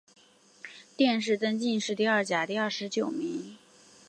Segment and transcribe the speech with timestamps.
[0.97, 3.55] 殿试登进士第二甲第二十九名。